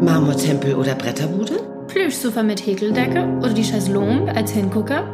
[0.00, 1.60] Marmortempel oder Bretterbude?
[1.88, 5.04] Plüschsofa mit Häkeldecke oder die Chaiselongue als Hingucker?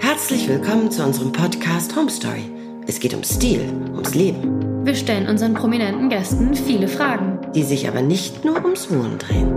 [0.00, 2.50] Herzlich willkommen zu unserem Podcast Home Story.
[2.86, 3.60] Es geht um Stil,
[3.92, 4.84] ums Leben.
[4.84, 9.52] Wir stellen unseren prominenten Gästen viele Fragen, die sich aber nicht nur ums Wohnen drehen.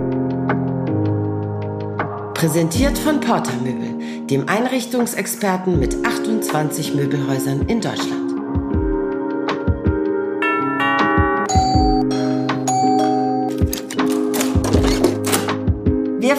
[2.34, 8.25] Präsentiert von Porter Möbel, dem Einrichtungsexperten mit 28 Möbelhäusern in Deutschland.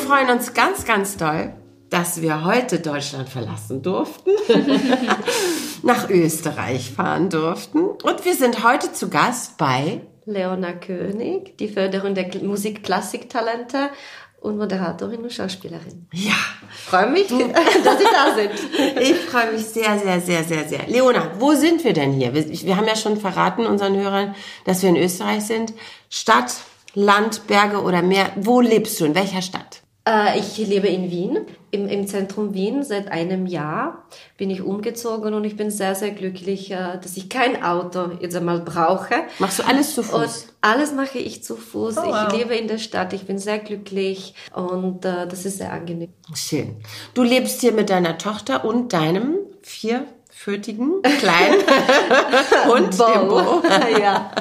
[0.07, 1.53] Freuen uns ganz, ganz doll,
[1.89, 4.31] dass wir heute Deutschland verlassen durften,
[5.83, 7.79] nach Österreich fahren durften.
[7.79, 13.89] Und wir sind heute zu Gast bei Leona König, die Förderung der Musik-Klassik-Talente
[14.39, 16.07] und Moderatorin und Schauspielerin.
[16.13, 16.35] Ja.
[16.85, 18.51] Freue mich, dass Sie da sind.
[19.01, 20.87] Ich freue mich sehr, sehr, sehr, sehr, sehr.
[20.87, 22.33] Leona, wo sind wir denn hier?
[22.33, 25.73] Wir, wir haben ja schon verraten unseren Hörern, dass wir in Österreich sind.
[26.09, 26.53] Stadt,
[26.93, 28.31] Land, Berge oder Meer.
[28.37, 29.05] Wo lebst du?
[29.05, 29.81] In welcher Stadt?
[30.07, 31.39] Äh, ich lebe in Wien,
[31.71, 32.83] im, im Zentrum Wien.
[32.83, 34.05] Seit einem Jahr
[34.37, 38.35] bin ich umgezogen und ich bin sehr, sehr glücklich, äh, dass ich kein Auto jetzt
[38.35, 39.15] einmal brauche.
[39.39, 40.13] Machst du alles zu Fuß?
[40.13, 41.97] Und alles mache ich zu Fuß.
[41.97, 42.27] Oh, wow.
[42.27, 46.13] Ich lebe in der Stadt, ich bin sehr glücklich und äh, das ist sehr angenehm.
[46.33, 46.77] Schön.
[47.13, 49.35] Du lebst hier mit deiner Tochter und deinem
[50.37, 51.61] vierfütigen kleinen
[52.67, 53.61] Hund, dem Bo.
[53.99, 54.31] ja.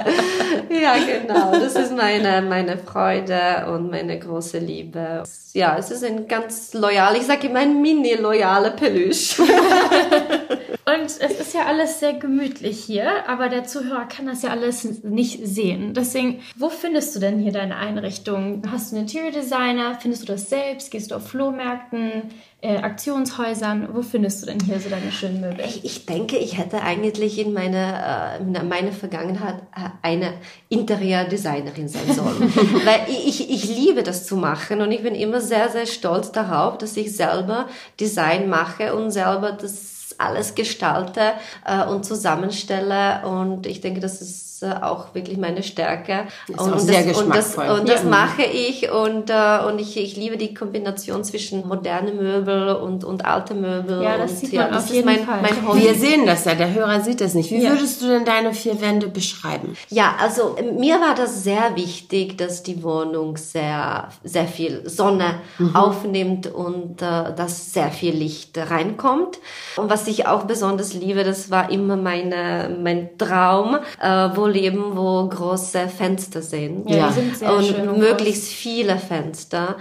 [0.68, 1.52] ja, genau.
[1.52, 5.24] Das ist meine, meine Freude und meine große Liebe.
[5.52, 9.42] Ja, es ist ein ganz loyal, ich sage immer ein mini-loyaler Peluche.
[10.88, 15.02] Und es ist ja alles sehr gemütlich hier, aber der Zuhörer kann das ja alles
[15.02, 15.94] nicht sehen.
[15.94, 18.62] Deswegen, wo findest du denn hier deine Einrichtung?
[18.70, 19.98] Hast du einen Interior Designer?
[20.00, 20.92] Findest du das selbst?
[20.92, 23.88] Gehst du auf Flohmärkten, äh, Aktionshäusern?
[23.94, 25.64] Wo findest du denn hier so deine schönen Möbel?
[25.66, 30.34] Ich, ich denke, ich hätte eigentlich in meiner äh, in meiner Vergangenheit äh, eine
[30.68, 32.54] Interiordesignerin sein sollen.
[32.84, 36.78] Weil ich, ich liebe das zu machen und ich bin immer sehr, sehr stolz darauf,
[36.78, 37.66] dass ich selber
[37.98, 41.32] Design mache und selber das alles gestalte
[41.64, 43.26] äh, und zusammenstelle.
[43.26, 47.04] Und ich denke, das ist äh, auch wirklich meine Stärke Ist und, auch und sehr
[47.04, 48.08] das, und das, und das Ja.
[48.10, 53.24] mache ich und äh, und ich, ich liebe die Kombination zwischen moderne Möbel und und
[53.24, 55.42] alte Möbel Ja, das und, sieht ja, man das auf ist jeden mein, Fall.
[55.42, 55.80] mein Hobby.
[55.82, 57.50] Wir sehen das ja, der Hörer sieht das nicht.
[57.50, 57.70] Wie Ja.
[57.70, 59.76] würdest du denn deine vier Wände beschreiben?
[59.90, 65.40] Ja, also äh, mir war das sehr wichtig, dass die Wohnung sehr, sehr viel Sonne
[65.74, 69.38] aufnimmt und äh, dass sehr viel Licht reinkommt.
[69.76, 74.96] Und was ich auch besonders liebe, das war immer meine, mein Traum, äh, wo leben,
[74.96, 76.88] wo große Fenster sind.
[76.88, 79.76] Ja, die sind sehr und schön und möglichst viele Fenster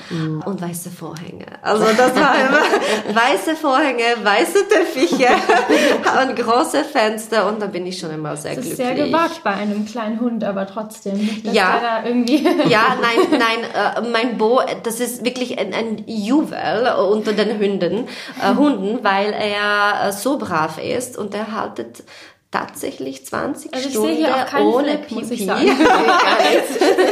[0.45, 1.45] und weiße Vorhänge.
[1.61, 5.27] Also das war immer weiße Vorhänge, weiße Teppiche
[6.27, 8.95] und große Fenster und da bin ich schon immer sehr Das ist glücklich.
[8.97, 11.17] sehr gewagt bei einem kleinen Hund, aber trotzdem.
[11.17, 11.79] Nicht, Ja.
[11.81, 12.45] da irgendwie.
[12.67, 18.07] Ja, nein, nein, äh, mein Bo, das ist wirklich ein, ein Juwel unter den Hunden,
[18.41, 22.03] äh, Hunden, weil er äh, so brav ist und er haltet
[22.55, 25.47] tatsächlich 20 Also ich Stunden sehe hier auch keinen ohne Fleck, Pipi.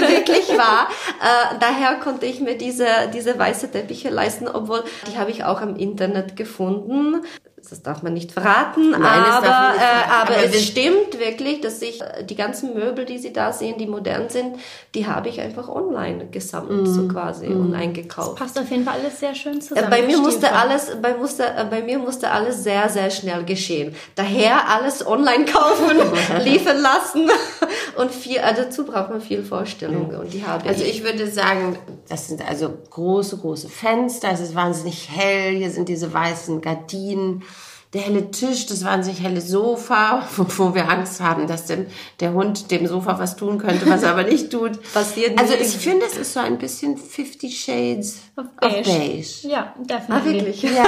[0.08, 0.88] wirklich wahr.
[1.22, 5.62] Äh, daher konnte ich mir diese, diese weiße Teppiche leisten, obwohl die habe ich auch
[5.62, 7.24] im Internet gefunden.
[7.70, 9.93] Das darf man nicht verraten, Nein, das aber, darf man nicht verraten.
[10.24, 13.76] Aber, Aber es stimmt wirklich, dass ich äh, die ganzen Möbel, die Sie da sehen,
[13.78, 14.56] die modern sind,
[14.96, 18.36] die habe ich einfach online gesammelt, so quasi, und eingekauft.
[18.38, 19.90] Passt auf jeden Fall alles sehr schön Äh, zusammen.
[19.90, 20.58] Bei mir Das musste Stilvoll.
[20.60, 23.96] alles, bei, musste, äh, bei mir musste alles sehr, sehr schnell geschehen.
[24.16, 25.98] Daher alles online kaufen,
[26.44, 27.30] liefern lassen
[27.98, 30.98] und viel, äh, dazu braucht man viel Vorstellung und die habe Also ich.
[31.00, 31.78] ich würde sagen,
[32.10, 34.30] das sind also große, große Fenster.
[34.32, 35.56] Es ist wahnsinnig hell.
[35.56, 37.44] Hier sind diese weißen Gardinen.
[37.94, 41.86] Der helle Tisch, das wahnsinnig helle Sofa, wo, wo wir Angst haben, dass dem,
[42.20, 44.82] der Hund dem Sofa was tun könnte, was er aber nicht tut.
[44.94, 48.90] Passiert Also ich finde, es ist so ein bisschen Fifty Shades of beige.
[48.90, 49.48] beige.
[49.48, 50.10] Ja, definitiv.
[50.10, 50.64] Ah, wirklich?
[50.74, 50.86] Ja,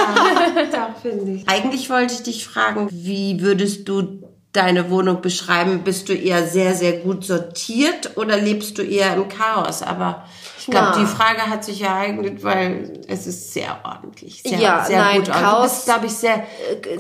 [0.72, 1.48] doch, finde ich.
[1.48, 5.84] Eigentlich wollte ich dich fragen, wie würdest du deine Wohnung beschreiben?
[5.84, 9.82] Bist du eher sehr, sehr gut sortiert oder lebst du eher im Chaos?
[9.82, 10.26] Aber
[10.68, 15.00] ich glaube, die Frage hat sich ereignet, weil es ist sehr ordentlich, sehr, Ja, sehr
[15.00, 15.28] nein, gut.
[15.28, 16.44] Und Du Chaos- bist, glaube ich, sehr,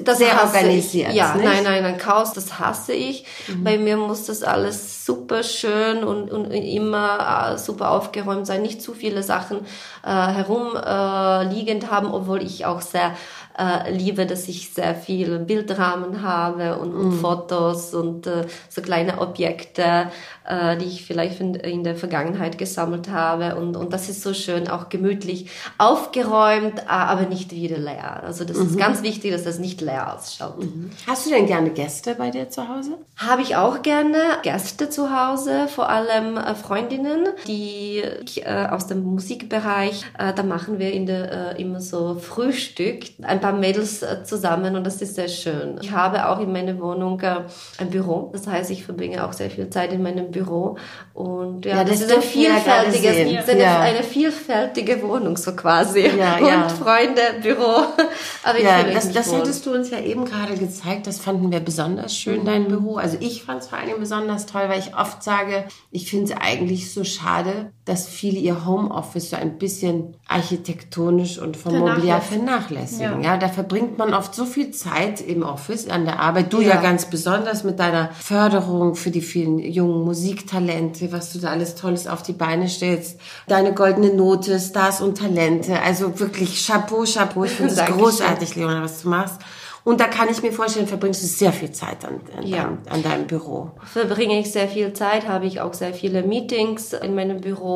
[0.04, 1.10] das sehr organisiert.
[1.10, 1.16] Ich.
[1.16, 1.46] Ja, nicht?
[1.46, 3.26] nein, nein, nein, Chaos, das hasse ich.
[3.64, 8.62] Bei mir muss das alles super schön und, und immer äh, super aufgeräumt sein.
[8.62, 9.60] Nicht zu viele Sachen
[10.06, 13.12] äh, herumliegend äh, haben, obwohl ich auch sehr
[13.58, 19.20] äh, liebe, dass ich sehr viel Bildrahmen habe und, und Fotos und äh, so kleine
[19.20, 20.12] Objekte,
[20.46, 24.34] äh, die ich vielleicht in, in der Vergangenheit gesammelt habe und, und das ist so
[24.34, 28.24] schön, auch gemütlich, aufgeräumt, aber nicht wieder leer.
[28.24, 30.56] Also das ist ganz wichtig, dass das nicht leer ausschaut.
[31.08, 32.98] Hast du denn gerne Gäste bei dir zu Hause?
[33.18, 38.88] Habe ich auch gerne Gäste zu Hause, vor allem äh, Freundinnen, die ich, äh, aus
[38.88, 44.24] dem Musikbereich, äh, da machen wir in der, immer so Frühstück, ein paar Mädels äh,
[44.24, 45.78] zusammen und das ist sehr schön.
[45.82, 47.42] Ich habe auch in meiner Wohnung äh,
[47.78, 50.78] ein Büro, das heißt, ich verbringe auch sehr viel Zeit in meinem Büro
[51.14, 53.38] und ja, Ja, das, das ist ein ja vielfältiges, sehen.
[53.48, 53.80] eine, Ja.
[53.82, 56.70] eine vielfältige Wohnung so quasi Ja, und ja.
[56.70, 57.84] Freunde, Büro,
[58.44, 61.08] aber ich Ja, das, das hättest du uns ja eben gerade gezeigt.
[61.08, 62.46] Das fanden wir besonders schön, Mhm.
[62.46, 62.98] dein Büro.
[62.98, 66.40] Also ich fand es vor allem besonders toll, weil ich oft sage, ich finde es
[66.40, 73.22] eigentlich so schade, dass viele ihr Homeoffice so ein bisschen architektonisch und vom Mobiliar vernachlässigen.
[73.22, 73.38] Ja.
[73.38, 76.52] da verbringt man oft so viel Zeit im Office, an der Arbeit.
[76.52, 76.82] Du ja, Ja.
[76.82, 82.08] ganz besonders mit deiner Förderung für die vielen jungen Musiktalente, was du da alles Tolles
[82.08, 83.20] auf die Beine stellst.
[83.48, 85.80] Deine goldene Note, Stars und Talente.
[85.82, 87.44] Also wirklich Chapeau, Chapeau.
[87.44, 89.40] Ich finde es großartig, Leona, was du machst.
[89.84, 92.64] Und da kann ich mir vorstellen, verbringst du sehr viel Zeit an, an, Ja.
[92.64, 93.70] deinem, an deinem Büro.
[93.94, 97.75] verbringe ich sehr viel Zeit, habe ich auch sehr viele Meetings in meinem Büro.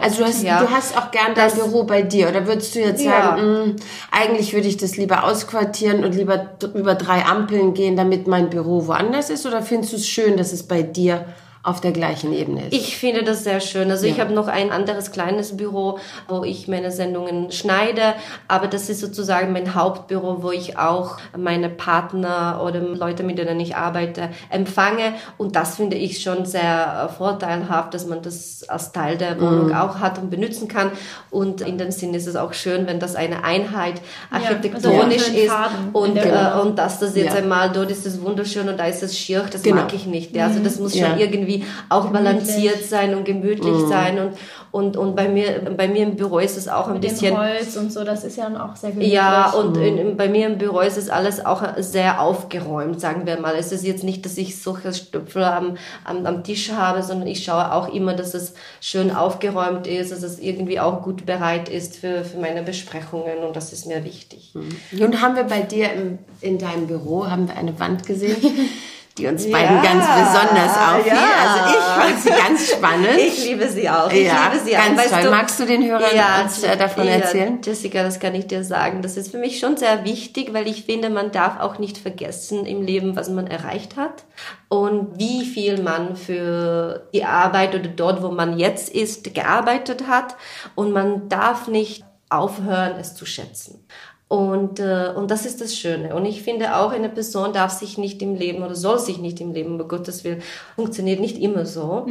[0.00, 0.60] Also du hast, Ja.
[0.60, 2.28] du hast auch gern dein Das- Büro bei dir.
[2.28, 3.10] Oder würdest du jetzt Ja.
[3.36, 3.76] sagen, "Mm,
[4.10, 8.86] eigentlich würde ich das lieber ausquartieren und lieber über drei Ampeln gehen, damit mein Büro
[8.86, 9.46] woanders ist?
[9.46, 11.24] Oder findest du es schön, dass es bei dir
[11.62, 12.72] auf der gleichen Ebene ist?
[12.72, 13.90] Ich finde das sehr schön.
[13.90, 18.14] Also ich habe noch ein anderes kleines Büro, wo ich meine Sendungen schneide,
[18.46, 23.58] aber das ist sozusagen mein Hauptbüro, wo ich auch meine Partner oder Leute, mit denen
[23.60, 25.14] ich arbeite, empfange.
[25.36, 29.74] Und das finde ich schon sehr äh, vorteilhaft, dass man das als Teil der Wohnung
[29.74, 30.90] auch hat und benutzen kann.
[31.30, 34.00] Und in dem Sinne ist es auch schön, wenn das eine Einheit
[34.30, 37.40] architektonisch schönen ist Farben in und, der äh, und dass das jetzt Ja.
[37.40, 39.76] einmal dort ist es wunderschön und da ist es schier, das Genau.
[39.82, 40.34] mag ich nicht.
[40.34, 40.46] Ja.
[40.46, 41.08] Also das muss Ja.
[41.10, 41.47] schon irgendwie
[41.88, 43.88] auch balanciert sein und gemütlich Mhm.
[43.88, 44.32] sein und
[44.70, 47.38] und und bei mir bei mir im Büro ist es auch ein Mit bisschen dem
[47.38, 49.14] Holz und so, das ist ja dann auch sehr gemütlich.
[49.14, 53.22] ja, und in, in, bei mir im Büro ist es alles auch sehr aufgeräumt, sagen
[53.26, 53.54] wir mal.
[53.58, 57.44] Es ist jetzt nicht, dass ich solche Stöpfel am, am, am Tisch habe, sondern ich
[57.44, 61.96] schaue auch immer, dass es schön aufgeräumt ist, dass es irgendwie auch gut bereit ist
[61.96, 64.52] für, für meine Besprechungen und das ist mir wichtig.
[64.92, 68.36] Nun haben wir bei dir im, in deinem Büro haben wir eine Wand gesehen,
[69.18, 71.12] die uns beiden ganz besonders auffiel.
[71.12, 71.28] ja.
[71.42, 73.18] Also ich fand sie ganz spannend.
[73.18, 74.10] Ich liebe sie auch.
[74.10, 74.96] Ich Ja, liebe sie ganz auch.
[74.96, 75.22] Weißt toll.
[75.22, 77.58] Du, Magst du den Hörern uns, äh, davon ja, erzählen?
[77.62, 79.02] Jessica, das kann ich dir sagen.
[79.02, 82.64] Das ist für mich schon sehr wichtig, weil ich finde, man darf auch nicht vergessen
[82.64, 84.24] im Leben, was man erreicht hat
[84.68, 90.36] und wie viel man für die Arbeit oder dort, wo man jetzt ist, gearbeitet hat.
[90.74, 93.86] Und man darf nicht aufhören, es zu schätzen.
[94.28, 96.14] Und, äh, und das ist das Schöne.
[96.14, 99.40] Und ich finde auch, eine Person darf sich nicht im Leben oder soll sich nicht
[99.40, 100.42] im Leben, um Gottes Willen,
[100.76, 102.06] funktioniert nicht immer so.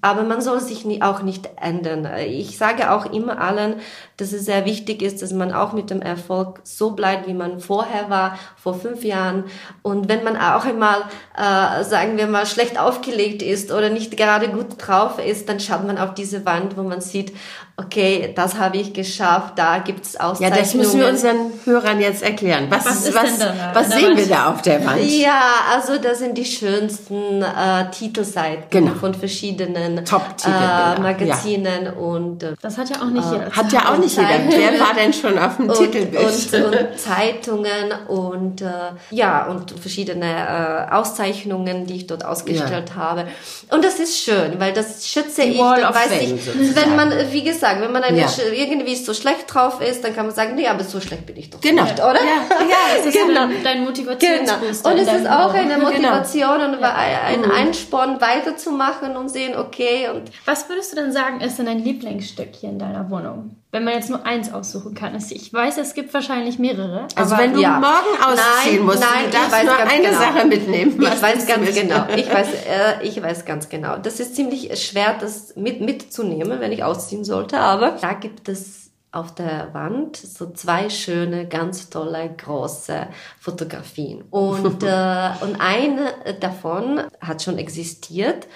[0.00, 2.08] Aber man soll sich nie, auch nicht ändern.
[2.26, 3.74] Ich sage auch immer allen,
[4.16, 7.60] dass es sehr wichtig ist, dass man auch mit dem Erfolg so bleibt, wie man
[7.60, 9.44] vorher war, vor fünf Jahren.
[9.82, 11.02] Und wenn man auch einmal,
[11.36, 15.86] äh, sagen wir mal, schlecht aufgelegt ist oder nicht gerade gut drauf ist, dann schaut
[15.86, 17.34] man auf diese Wand, wo man sieht,
[17.78, 20.60] okay, das habe ich geschafft, da gibt's Ja, Auszeichnungen.
[20.62, 22.66] das müssen wir unseren Hörern jetzt erklären.
[22.70, 25.00] Was, Was ist, was, denn da was sehen wir da auf der Wand?
[25.04, 25.40] Ja,
[25.74, 28.94] also das sind die schönsten äh, Titelseiten Genau.
[28.94, 33.50] von verschiedenen äh, Magazinen und äh, Das hat ja auch nicht jeder.
[33.50, 34.28] Hat ja auch nicht jeder.
[34.48, 36.24] Wer war denn schon auf dem und, Titelbild?
[36.52, 38.66] und, und Zeitungen und äh,
[39.10, 43.26] ja und verschiedene äh, Auszeichnungen, die ich dort ausgestellt habe.
[43.70, 45.58] Und das ist schön, weil das schätze Die ich.
[45.58, 46.74] Wall dann of weiß Fame ich, sozusagen.
[46.74, 48.26] wenn man, äh, wie gesagt, wenn man eine, Ja.
[48.52, 51.50] irgendwie so schlecht drauf ist, dann kann man sagen, nee, aber so schlecht bin ich
[51.50, 51.82] doch Genau.
[51.84, 52.14] nicht, oder?
[52.14, 52.20] Ja,
[52.68, 53.40] ja, das ist genau.
[53.46, 53.88] dein, dein Genau.
[53.90, 54.90] Motivationsbooster.
[54.90, 57.50] Und in es ist auch eine Motivation und ein Mhm.
[57.50, 62.48] Einsporn weiterzumachen und sehen, okay, und Was würdest du denn sagen, ist denn dein Lieblingsstück
[62.58, 63.56] hier in deiner Wohnung?
[63.70, 65.14] Wenn man jetzt nur eins aussuchen kann.
[65.14, 67.06] Es- Ich weiß, es gibt wahrscheinlich mehrere.
[67.14, 67.78] Also aber wenn du ja.
[67.78, 70.18] morgen ausziehen Nein, musst, nein, du darfst nur eine genau.
[70.18, 71.02] Sache mitnehmen.
[71.02, 72.06] Ich weiß ganz genau.
[72.16, 73.98] Ich weiß, äh, ich weiß ganz genau.
[73.98, 77.58] Das ist ziemlich schwer, das mit mitzunehmen, wenn ich ausziehen sollte.
[77.58, 83.08] Aber da gibt es auf der Wand so zwei schöne, ganz tolle, große
[83.38, 84.22] Fotografien.
[84.30, 88.46] Und, äh, und eine davon hat schon existiert.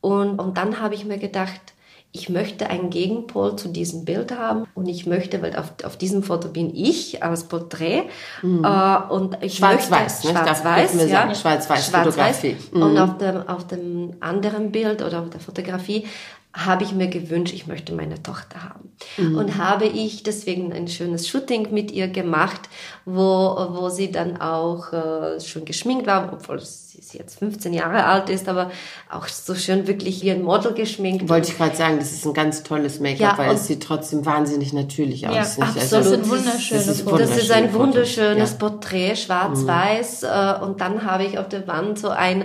[0.00, 1.60] Und, und dann habe ich mir gedacht,
[2.14, 6.22] ich möchte einen Gegenpol zu diesem Bild haben und ich möchte, weil auf, auf diesem
[6.22, 8.02] Foto bin ich als Porträt
[8.42, 10.44] äh, und ich Schwarz-Weiß, möchte ne?
[10.44, 12.56] Schwarz-weiß, ja, sagen, Schwarz-Weiß-Fotografie.
[12.72, 12.82] Mhm.
[12.82, 16.06] Und auf dem, auf dem anderen Bild oder auf der Fotografie
[16.54, 18.92] habe ich mir gewünscht, ich möchte meine Tochter haben.
[19.36, 22.60] Und habe ich deswegen ein schönes Shooting mit ihr gemacht,
[23.04, 28.28] wo, wo sie dann auch äh, schon geschminkt war, obwohl sie jetzt 15 Jahre alt
[28.28, 28.70] ist, aber
[29.10, 31.28] auch so schön wirklich wie ein Model geschminkt.
[31.28, 34.24] Wollte ich gerade sagen, das ist ein ganz tolles Make-up, Ja, weil es sieht trotzdem
[34.26, 35.34] wahnsinnig natürlich aus.
[35.34, 35.76] Ja, absolut.
[35.78, 37.20] Also, Das sind wunderschöne das ist Fotos.
[37.20, 37.92] Das ist ein wunderschöne
[38.32, 40.22] wunderschönes Porträt, schwarz-weiß.
[40.24, 42.44] äh, Und dann habe ich auf der Wand so ein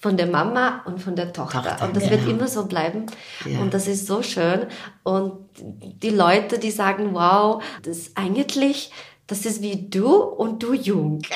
[0.00, 1.62] von der Mama und von der Tochter.
[1.62, 2.38] Tochter, und das wird genau.
[2.38, 3.04] immer so bleiben.
[3.44, 3.60] Ja.
[3.60, 4.66] Und das ist so schön.
[5.02, 8.90] Und die Leute, die sagen, wow, das ist eigentlich,
[9.26, 11.20] das ist wie du und du jung.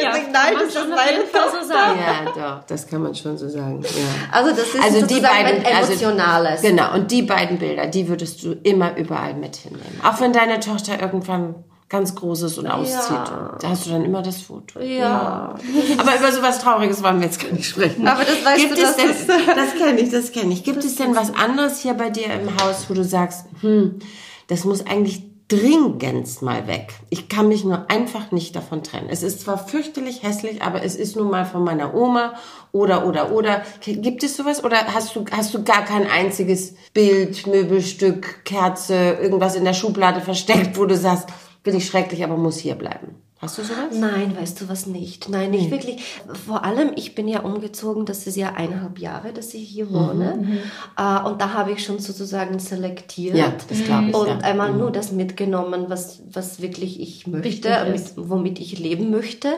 [0.00, 1.98] Ja, Nein, kann man das ist meine Fall so sagen.
[2.00, 3.82] Ja, doch, das kann man schon so sagen.
[3.82, 3.88] Ja.
[4.30, 6.62] Also das ist Also die beiden, ein also- emotionales.
[6.62, 10.00] Genau, und die beiden Bilder, die würdest du immer überall mit hinnehmen.
[10.04, 13.10] Auch wenn deine Tochter irgendwann ganz groß ist und auszieht.
[13.10, 14.80] Da hast du dann immer das Foto.
[14.80, 15.56] Ja.
[15.98, 18.06] Aber über sowas Trauriges wollen wir jetzt gar nicht sprechen.
[18.06, 20.62] Aber das weißt Gibt du, es das denn, das kenne ich, das kenne ich.
[20.62, 23.98] Gibt es denn was anderes hier bei dir im Haus, wo du sagst, hm,
[24.46, 26.94] das muss eigentlich dringendst mal weg.
[27.08, 29.08] Ich kann mich nur einfach nicht davon trennen.
[29.10, 32.34] Es ist zwar fürchterlich hässlich, aber es ist nun mal von meiner Oma
[32.70, 33.62] oder oder oder.
[33.80, 39.56] Gibt es sowas oder hast du hast du gar kein einziges Bild, Möbelstück, Kerze, irgendwas
[39.56, 41.28] in der Schublade versteckt, wo du sagst,
[41.62, 43.16] bin ich schrecklich, aber muss hier bleiben.
[43.40, 43.94] Hast du sowas?
[43.98, 45.30] Nein, weißt du was nicht.
[45.30, 46.02] Nein, nicht wirklich.
[46.46, 50.60] Vor allem, ich bin ja umgezogen, das ist ja eineinhalb Jahre, dass ich hier wohne.
[50.98, 53.36] Äh, und da habe ich schon sozusagen selektiert.
[53.36, 54.38] Ja, das glaube ich, Und ja.
[54.40, 59.48] einmal nur das mitgenommen, was, was wirklich ich möchte, mit, womit ich leben möchte.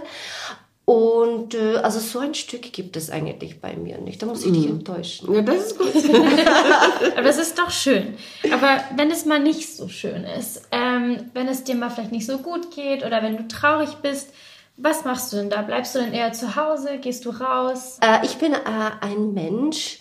[0.85, 4.21] Und äh, also so ein Stück gibt es eigentlich bei mir nicht.
[4.21, 5.33] Da muss ich dich enttäuschen.
[5.33, 5.95] Ja, das ist gut.
[7.13, 8.15] Aber das ist doch schön.
[8.53, 12.27] Aber wenn es mal nicht so schön ist, ähm, wenn es dir mal vielleicht nicht
[12.27, 14.31] so gut geht oder wenn du traurig bist,
[14.77, 15.63] was machst du denn da?
[15.63, 16.99] Bleibst du denn eher zu Hause?
[17.01, 17.99] Gehst du raus?
[18.01, 18.59] Äh, ich bin äh,
[19.01, 20.01] ein Mensch,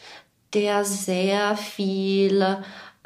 [0.53, 2.57] der sehr viel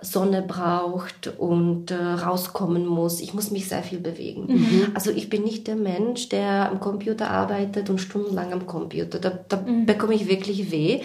[0.01, 3.21] Sonne braucht und äh, rauskommen muss.
[3.21, 4.91] Ich muss mich sehr viel bewegen.
[4.93, 9.19] Also ich bin nicht der Mensch, der am Computer arbeitet und stundenlang am Computer.
[9.19, 11.01] Da, da bekomme ich wirklich weh.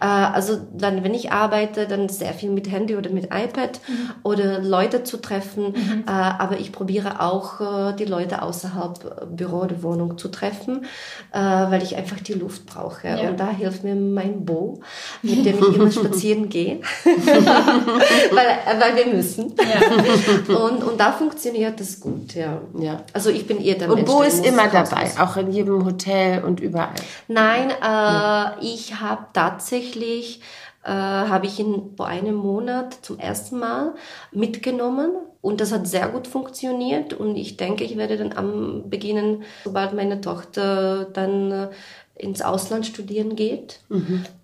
[0.00, 3.80] Äh, also dann, wenn ich arbeite, dann sehr viel mit Handy oder mit iPad
[4.22, 5.74] oder Leute zu treffen.
[6.06, 10.84] Äh, aber ich probiere auch äh, die Leute außerhalb äh, Büro oder Wohnung zu treffen,
[11.32, 13.08] äh, weil ich einfach die Luft brauche.
[13.08, 13.30] Ja.
[13.30, 14.80] Und da hilft mir mein Bo,
[15.22, 16.80] mit dem ich immer spazieren gehe,
[18.36, 19.54] weil, äh, weil wir müssen.
[19.58, 20.54] Ja.
[20.64, 22.60] Und, und da funktioniert das gut, ja.
[22.78, 23.02] Ja.
[23.12, 25.18] Also ich bin eher der Und Mensch, Bo ist immer dabei, muss.
[25.18, 26.94] auch in jedem Hotel und überall.
[27.28, 30.40] Nein, äh, ich habe tatsächlich,
[30.84, 33.94] äh, habe ich ihn vor einem Monat zum ersten Mal
[34.32, 35.10] mitgenommen
[35.40, 39.92] und das hat sehr gut funktioniert und ich denke, ich werde dann am beginnen, sobald
[39.94, 41.68] meine Tochter dann äh,
[42.16, 43.80] ins Ausland studieren geht,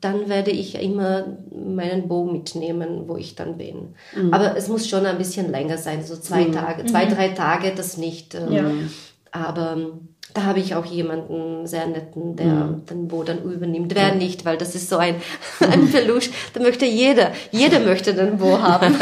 [0.00, 1.24] dann werde ich immer
[1.54, 3.94] meinen Bo mitnehmen, wo ich dann bin.
[4.32, 7.96] Aber es muss schon ein bisschen länger sein, so zwei Tage, zwei, drei Tage, das
[7.96, 8.34] nicht.
[8.34, 8.70] äh, Ja.
[9.30, 13.94] aber ähm, da habe ich auch jemanden sehr netten, der den Bo dann übernimmt.
[13.94, 15.16] Wer nicht, weil das ist so ein,
[15.60, 16.30] ein Peluche.
[16.54, 18.94] Da möchte jeder, jeder möchte den Bo haben.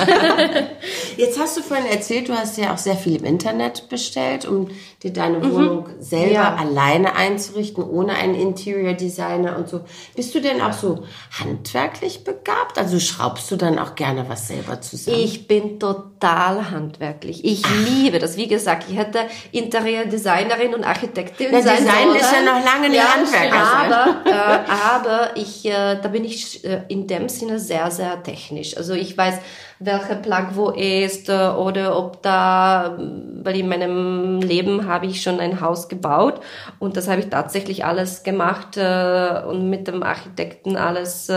[1.16, 4.68] Jetzt hast du vorhin erzählt, du hast ja auch sehr viel im Internet bestellt, um
[5.02, 6.54] dir deine Wohnung selber Ja.
[6.56, 9.80] alleine einzurichten, ohne einen Interior Designer und so.
[10.16, 11.04] Bist du denn auch so
[11.38, 12.78] handwerklich begabt?
[12.78, 15.18] Also schraubst du dann auch gerne was selber zusammen?
[15.18, 17.44] Ich bin total handwerklich.
[17.44, 18.36] Ich liebe das.
[18.36, 19.20] Wie gesagt, ich hätte
[19.52, 21.17] Interiordesignerin und Architektin
[21.50, 22.16] Na, sein Design sollen.
[22.16, 23.92] ist ja noch lange nicht Handwerker sein.
[23.92, 28.76] Aber, äh, aber ich, äh, da bin ich äh, in dem Sinne sehr, sehr technisch.
[28.76, 29.38] Also ich weiß,
[29.80, 35.22] welcher Plug wo ist äh, oder ob da, ähm, weil in meinem Leben habe ich
[35.22, 36.40] schon ein Haus gebaut
[36.78, 41.30] und das habe ich tatsächlich alles gemacht äh, und mit dem Architekten alles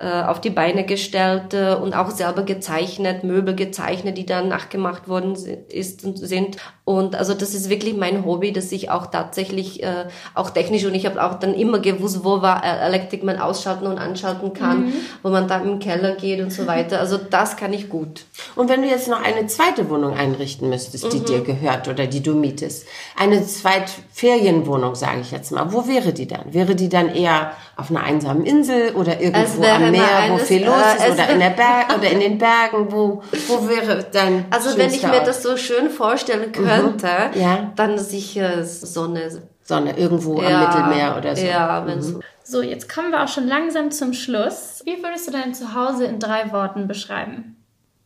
[0.00, 5.08] äh, auf die Beine gestellt äh, und auch selber gezeichnet, Möbel gezeichnet, die dann nachgemacht
[5.08, 5.36] worden
[5.68, 6.56] ist und sind.
[6.86, 10.94] Und also das ist wirklich mein Hobby, dass ich auch tatsächlich äh, auch technisch und
[10.94, 14.92] ich habe auch dann immer gewusst, wo war Elektrik man ausschalten und anschalten kann,
[15.22, 16.98] wo man dann im Keller geht und so weiter.
[16.98, 18.24] Also das kann ich gut.
[18.56, 22.22] Und wenn du jetzt noch eine zweite Wohnung einrichten müsstest, die dir gehört oder die
[22.22, 22.86] du mietest,
[23.18, 26.54] eine Zweitferienwohnung, sage ich jetzt mal, wo wäre die dann?
[26.54, 30.64] Wäre die dann eher auf einer einsamen Insel oder irgendwo wäre am Meer, wo viel
[30.64, 32.90] los äh, ist es oder in der Berg oder in den Bergen?
[32.90, 37.72] Wo, wo wäre dein Also wenn ich mir das so schön vorstellen könnte, Ja.
[37.76, 39.42] dann sicher Sonne.
[39.62, 41.46] Sonne irgendwo Ja, am Mittelmeer oder so.
[41.46, 42.20] Ja, wenn so.
[42.42, 44.82] So, jetzt kommen wir auch schon langsam zum Schluss.
[44.84, 47.56] Wie würdest du dein Zuhause in drei Worten beschreiben?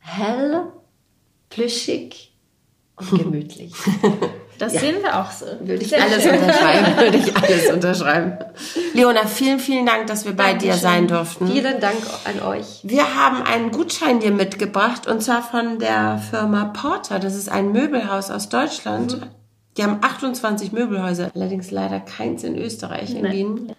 [0.07, 0.65] hell,
[1.49, 2.35] plüschig
[2.97, 3.73] und gemütlich.
[4.59, 4.81] Das ja.
[4.81, 5.47] sehen wir auch so.
[5.61, 6.39] Würde ich Sehr alles schön.
[6.39, 6.97] unterschreiben.
[6.99, 8.39] Würde ich alles unterschreiben.
[8.95, 10.71] Leona, vielen, vielen Dank, dass wir bei Dankeschön.
[10.71, 11.47] dir sein durften.
[11.49, 12.81] Vielen Dank an euch.
[12.83, 17.19] Wir haben einen Gutschein dir mitgebracht und zwar von der Firma Porter.
[17.19, 19.21] Das ist ein Möbelhaus aus Deutschland.
[19.21, 19.27] Mhm.
[19.77, 23.73] Die haben 28 Möbelhäuser, allerdings leider keins in Österreich, in Wien.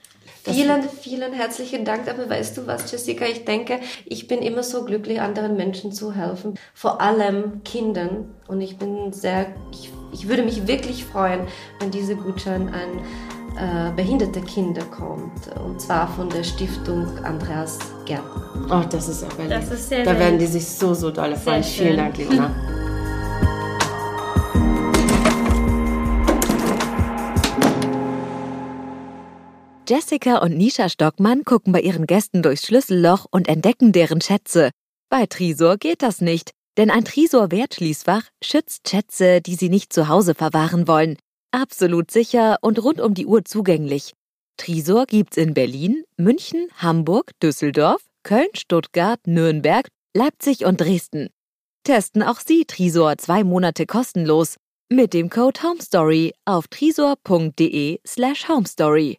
[0.44, 2.08] Vielen, vielen herzlichen Dank.
[2.08, 3.26] Aber weißt du was, Jessica?
[3.26, 6.54] Ich denke, ich bin immer so glücklich, anderen Menschen zu helfen.
[6.74, 8.36] Vor allem Kindern.
[8.48, 11.42] Und ich bin sehr, ich, ich würde mich wirklich freuen,
[11.80, 13.00] wenn diese Gutschein an
[13.58, 15.50] äh, behinderte Kinder kommt.
[15.64, 18.50] Und zwar von der Stiftung Andreas Gärtner.
[18.70, 19.52] Oh, das ist aber lieb.
[19.52, 21.64] Das ist sehr Da werden die sich so, so dolle freuen.
[21.64, 22.56] Vielen Dank, Leona.
[29.88, 34.72] Jessica und Nisha Stockmann gucken bei ihren Gästen durchs Schlüsselloch und entdecken deren Schätze.
[35.10, 40.36] Bei Trisor geht das nicht, denn ein Trisor-Wertschließfach schützt Schätze, die sie nicht zu Hause
[40.36, 41.18] verwahren wollen.
[41.52, 44.14] Absolut sicher und rund um die Uhr zugänglich.
[44.58, 51.30] Trisor gibt's in Berlin, München, Hamburg, Düsseldorf, Köln, Stuttgart, Nürnberg, Leipzig und Dresden.
[51.84, 54.56] Testen auch Sie Trisor zwei Monate kostenlos
[54.90, 59.14] mit dem Code HOMESTORY auf trisor.de slash homestory.